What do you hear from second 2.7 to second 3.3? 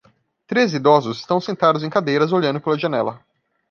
janela.